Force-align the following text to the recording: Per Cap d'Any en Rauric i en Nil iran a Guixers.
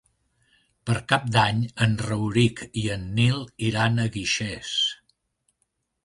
Per 0.89 0.93
Cap 1.11 1.25
d'Any 1.33 1.59
en 1.85 1.91
Rauric 2.07 2.63
i 2.83 2.85
en 2.95 3.03
Nil 3.19 3.37
iran 3.67 4.05
a 4.05 4.07
Guixers. 4.17 4.73